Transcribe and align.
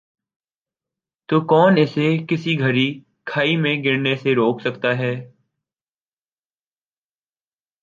تو 1.29 1.39
کون 1.41 1.77
اسے 1.77 2.07
کسی 2.27 2.59
گہری 2.59 2.87
کھائی 3.25 3.55
میں 3.57 3.75
گرنے 3.83 4.15
سے 4.15 4.35
روک 4.35 4.61
سکتا 4.61 4.97
ہے۔ 4.97 5.13